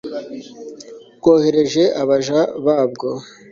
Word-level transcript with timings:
bwohereje 1.17 1.83
abaja 2.01 2.37
babwo 2.65 3.09